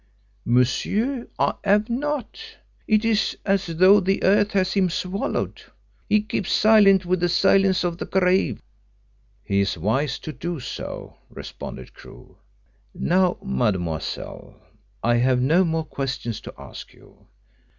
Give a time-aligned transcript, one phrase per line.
[0.45, 2.41] "Monsieur, I have not.
[2.87, 5.61] It is as though the earth has him swallowed.
[6.09, 8.63] He keeps silent with the silence of the grave."
[9.43, 12.35] "He is wise to do so," responded Crewe.
[12.95, 14.55] "Now, mademoiselle,
[15.03, 17.27] I have no more questions to ask you.